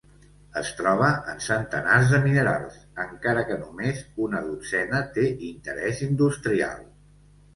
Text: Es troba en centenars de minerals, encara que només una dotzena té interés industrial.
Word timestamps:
Es 0.59 0.69
troba 0.77 1.09
en 1.33 1.41
centenars 1.47 2.13
de 2.13 2.19
minerals, 2.23 2.79
encara 3.03 3.43
que 3.49 3.59
només 3.65 4.01
una 4.29 4.41
dotzena 4.47 5.01
té 5.19 5.27
interés 5.51 6.01
industrial. 6.07 6.83